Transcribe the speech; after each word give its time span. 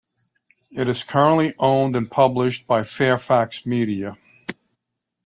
It 0.75 0.87
is 0.87 1.03
currently 1.03 1.53
owned 1.59 1.95
and 1.95 2.09
published 2.09 2.65
by 2.65 2.83
Fairfax 2.85 3.67
Media. 3.67 4.17